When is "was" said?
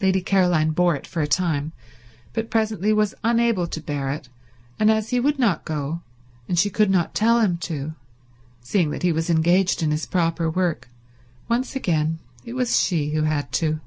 2.92-3.14, 9.12-9.30, 12.54-12.80